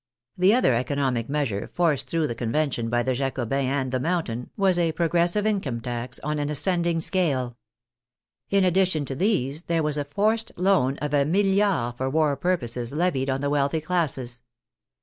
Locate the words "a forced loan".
9.97-10.97